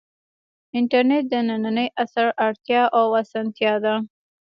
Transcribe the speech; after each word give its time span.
انټرنیټ 0.77 1.23
د 1.31 1.33
ننني 1.49 1.87
عصر 2.03 2.27
اړتیا 2.45 2.81
او 2.97 3.05
اسانتیا 3.21 3.73
ده. 3.83 3.95